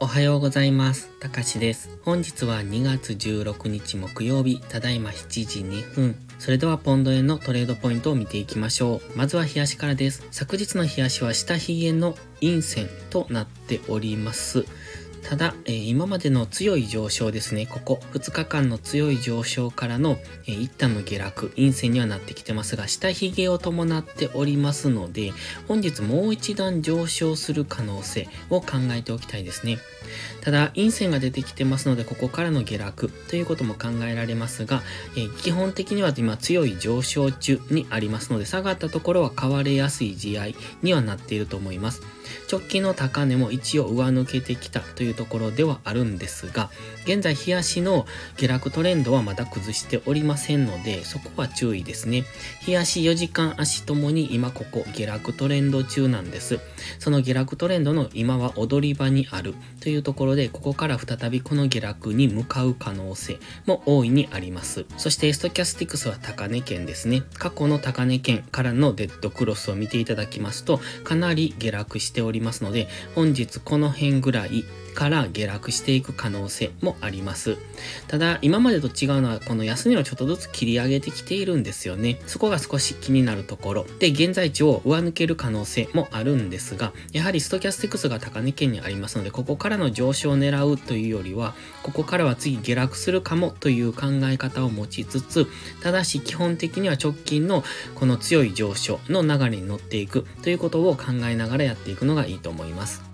[0.00, 1.08] おはようございます。
[1.20, 1.88] たかしです。
[2.02, 6.16] 本日は2月16日木曜日、ただいま7時2分。
[6.40, 9.16] それではポンド円のトレードポイントを見ていきましょう。
[9.16, 10.26] まずは冷やしからです。
[10.32, 14.66] 昨日の冷やしは下髭の陰線となっております。
[15.24, 25.32] ただ、えー今までの強い上昇ですね、ここ2日間の強い上昇からの、えー一旦の下落、陰線にはなってきてますが、下髭を伴っておりますので、
[25.66, 29.78] 本日もう一段上昇する可能性を考えておきたいですね。
[30.42, 34.82] ただ、陰線が出てきてますので、ここからの下落ということも考えられますが、
[35.16, 42.02] えー基本的には今強い上昇中にありますので、下がったところは買われやすい試合いにはなっていると思います。
[42.50, 46.70] 直近の高値も一応上抜けてきたというところではあるんですが、
[47.04, 48.06] 現在日足の
[48.36, 52.24] 下落トレンドはまだ崩しておりませんので、そこは注意ですね。
[52.60, 56.60] 日足4時間足ともに今ここ下落トレンド中なんです。
[56.98, 64.86] その下落トレンドの今は踊り場にあるというところで、ここから再びこの下落に向かう可能性も大いにあります。
[64.96, 67.22] そしてストキャスティクスは高値圏ですね。
[67.34, 77.58] 過去の高値圏からのデッドクロスを見ていただきますと、かなり下落してておりますので、本日この辺ぐらいから下落していく可能性もあります。
[78.08, 82.20] ただ、今までと違うのは、この安値をちょっとずつ切り上げてきているんですよね。
[82.26, 83.86] そこが少し気になるところ。
[83.98, 95.46] で、現在地を上抜ける可能性もあるんですが、やはりストキャスティクスが高値圏にありますので、ここからの上昇を狙うというよりは、ここからは次下落するかもという考え方を持ちつつ、
[95.82, 103.13] ただし基本的には直近のこの強い上昇の流れに乗っていくということを考えながらやっていくのがいいと思います。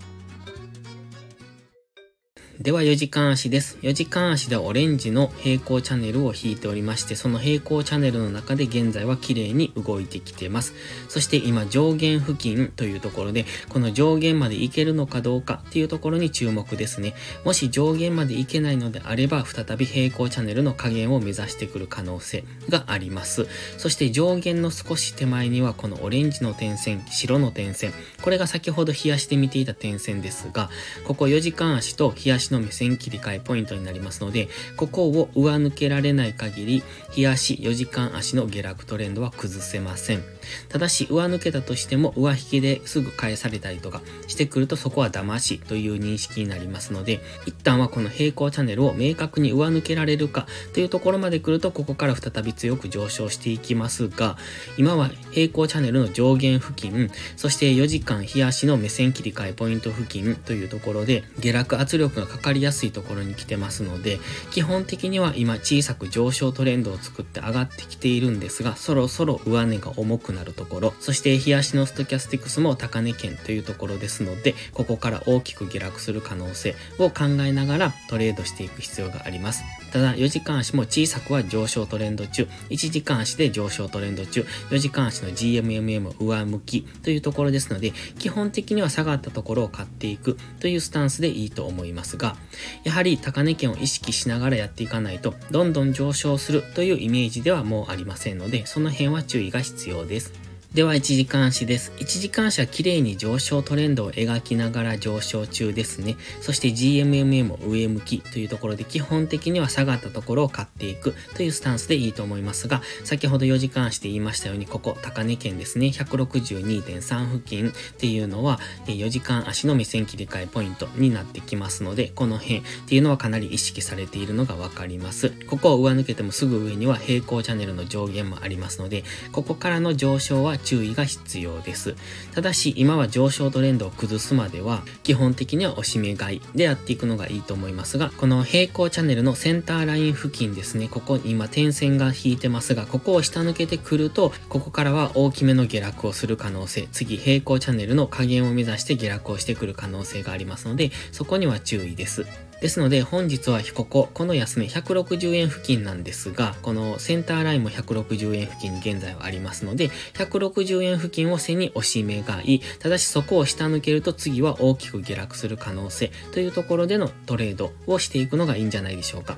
[2.61, 3.79] では4時間足です。
[3.81, 10.75] 4時間足ではオレンジの平行チャンネルを引いておりまして、その平行チャンネルの中で現在は綺麗に動いてきてます。
[11.09, 17.15] そして今上限付近というところで、この上限まで行けるのかどうかっていうところに注目ですね。
[17.43, 23.47] もし上限まで行けないのであれば、再び平行チャンネルの加減を目指してくる可能性があります。
[23.79, 27.91] そして上限の少し手前にはこのオレンジの点線、白の点線、
[28.21, 30.69] これが先ほど冷やして見ていた点線ですが、
[31.07, 36.83] ここ4時間足と冷やしの目線切り替えポイントになりますので、ここを上抜けられない限り、
[37.15, 40.23] 冷やし4時間足の下落トレンドは崩せません。
[40.69, 54.37] ただし、上抜けたとしても、上引きですぐ返されたりとかしてくると、そこは騙しという認識になりますので、一旦はこの平行チャンネルを明確に上抜けられるかというところまで来ると、ここから再び強く上昇していきますが、
[54.77, 64.19] 今は平行チャンネルの上限付近、そして4時間日足の目線切り替えポイント付近というところで、下落圧力がかかりやすいところに来てますので、
[64.51, 79.63] 基本的には今小さく上昇トレンドを作って上がってきているんですが、そろそろ上値が重くなるところ、そして日足のストキャスティクスも高値圏というところですので、ここから大きく下落する可能性を考えながらトレードしていく必要があります。
[79.91, 92.37] ただ、4時間足も小さくは上昇トレンド中、1時間足で上昇トレンド中、4時間足の GMMM 上向きというところですので、基本的には下がったところを買っていくというスタンスでいいと思いますが、
[92.83, 100.50] やはり高値圏を意識しながらやっていかないと、どんどん上昇するというイメージではもうありませんので、その辺は注意が必要です。
[100.73, 101.91] では、1時間足です。
[101.97, 106.15] 1時間足は綺麗に上昇トレンドを描きながら上昇中ですね。
[106.39, 115.87] そして GMMA も上向きというところで、基本的には下がったところを買っていくというスタンスでいいと思いますが、先ほど4時間足で言いましたように、ここ、高値圏ですね。
[115.87, 118.57] 162.3付近っていうのは、
[118.87, 125.31] え4時間足の目線切り替えポイントになってきますので、この辺っていうのはかなり意識されているのがわかります。
[125.47, 129.03] ここを上抜けてもすぐ上には平行チャンネルの上限もありますので、
[129.33, 131.95] ここからの上昇は注意が必要です。
[132.33, 152.25] ただし、今は上昇トレンドを崩すまでは、基本的には押し目買いでやっていくのがいいと思いますが、この平行チャンネルのセンターライン付近ですね、ここに今点線が引いてますが、ここを下抜けてくると、ここからは大きめの下落をする可能性、次平行チャンネルの加減を目指して下落をしてくる可能性がありますので、そこには注意です。
[152.61, 169.37] ですので、本日はここ、この安値160円付近なんですが、このセンターラインも160円付近に現在はありますので、160円付近を背に押し目買い、ただしそこを下抜けると次は大きく下落する可能性というところでのトレードをしていくのがいいんじゃないでしょうか。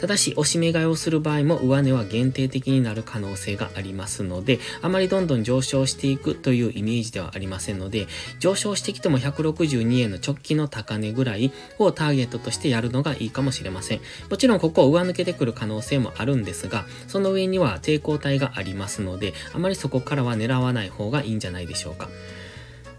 [0.00, 8.06] ただし、押し目買いをする場合も上値は限定的になる可能性がありますので、あまりどんどん上昇していくというイメージではありませんので、
[8.38, 14.00] 上昇してきても162円の直近の高値ぐらいをターゲットとしてやるのがいいかもしれません。
[14.30, 22.08] もちろんここを上抜けてくる可能性もあるんですが、その上には抵抗体がありますので、あまりそこからは狙わない方がいいんじゃないでしょうか。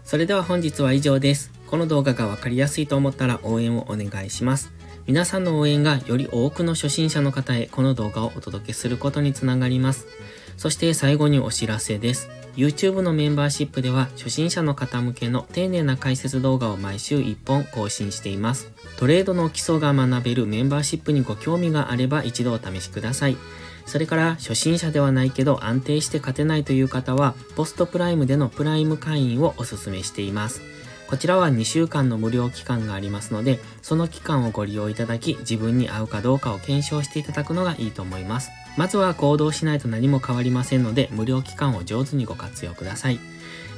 [0.04, 1.50] それでは本日は以上です。
[1.66, 4.75] この動画がわかりやすいと思ったら応援をお願いします。
[5.06, 10.08] 皆さんの応援がより多くの初心者の方へこの動画をお届けすることにつながります。
[10.56, 12.28] そして最後にお知らせです。
[12.56, 18.72] YouTube のメンバーシップでは初心者の方向けの丁寧な解説動画を毎週1本更新しています。
[18.98, 23.36] トレードの基礎が学べるメンバーシップにご興味があれば一度お試しください。
[23.84, 30.62] それから初心者ではないけど安定して勝てないという方はポストプライムでのプライム会員をお勧めしています。
[31.08, 38.50] こちらは2週間の無料期間がありますので、その期間をご利用いただき、自分に合うかどうかを検証していただくのがいいと思います。
[38.76, 43.20] まずは行動しないと何も変わりませんので、無料期間を上手にご活用ください。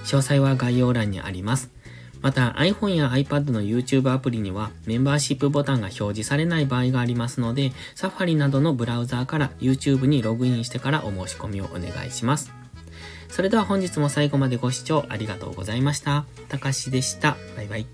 [0.05, 1.71] 詳細は概要欄にあります。
[2.21, 12.58] また iPhone や iPad の YouTube アプリにはメンバーシップボタンが表示されない場合がありますので、Safari などのブラウザーから YouTube にログインしてからお申し込みをお願いします。
[13.29, 16.25] それでは本日も最後までご視聴ありがとうございました。
[16.49, 17.37] たかしでした。
[17.57, 17.87] バイバイ。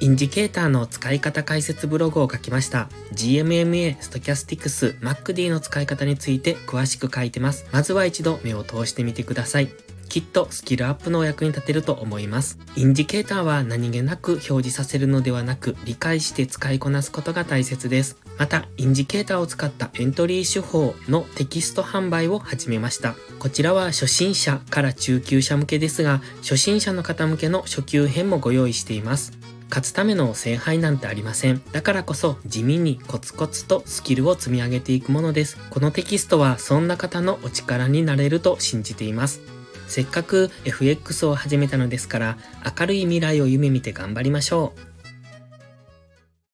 [0.00, 2.88] インジケーターの使い方解説ブログを書きました。
[3.12, 7.66] GMMA、Stochastics、MacD の使い方について詳しく書いてます。
[7.70, 9.68] まずは一度目を通してみてください。
[10.08, 12.58] きっとスキルアップのお役に立てると思います。
[12.76, 18.21] インジケーターは何気なく表示させるのではなく、理解して使いこなすことが大切です。
[18.38, 23.14] また、インジケーターを使ったエントリー手法のテキスト販売を始めました。
[23.38, 29.32] こちらは初心者から中級者向けですが、初心者の方向けの初級編もご用意しています。
[29.68, 31.62] 勝つための聖杯なんてありません。
[31.72, 35.56] だからこそ地味にコツコツとスキルを積み上げていくものです。
[35.70, 39.40] このテキストはそんな方のお力になれると信じています。
[39.88, 42.38] せっかく FX を始めたのですから、
[42.78, 44.91] 明るい未来を夢見て頑張りましょう。